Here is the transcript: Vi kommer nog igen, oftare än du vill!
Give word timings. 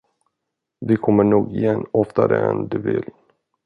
Vi 0.79 0.97
kommer 0.97 1.23
nog 1.23 1.55
igen, 1.55 1.85
oftare 1.91 2.39
än 2.49 2.67
du 2.67 2.77
vill! 2.77 3.03